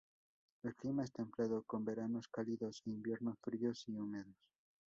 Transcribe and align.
El 0.63 0.73
clima 0.75 1.03
es 1.03 1.11
templado 1.13 1.61
con 1.61 1.85
veranos 1.85 2.27
cálidos 2.27 2.81
e 2.87 2.89
inviernos 2.89 3.37
fríos 3.39 3.87
y 3.87 3.99
húmedos. 3.99 4.35